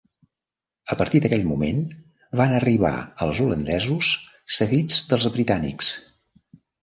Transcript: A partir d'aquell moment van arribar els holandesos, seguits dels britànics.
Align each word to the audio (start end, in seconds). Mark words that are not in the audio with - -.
A 0.93 0.95
partir 1.01 1.19
d'aquell 1.25 1.43
moment 1.49 1.83
van 2.41 2.55
arribar 2.59 2.93
els 3.27 3.41
holandesos, 3.45 4.09
seguits 4.57 5.03
dels 5.11 5.27
britànics. 5.39 5.93